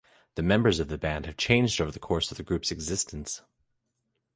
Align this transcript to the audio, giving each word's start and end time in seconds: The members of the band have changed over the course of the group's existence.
The 0.33 0.41
members 0.41 0.79
of 0.79 0.87
the 0.87 0.97
band 0.97 1.27
have 1.27 1.37
changed 1.37 1.79
over 1.79 1.91
the 1.91 1.99
course 1.99 2.31
of 2.31 2.37
the 2.37 2.43
group's 2.43 2.71
existence. 2.71 3.43